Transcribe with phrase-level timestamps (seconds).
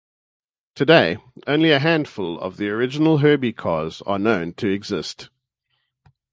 [0.73, 5.29] Today, only a handful of the original Herbie cars are known to exist.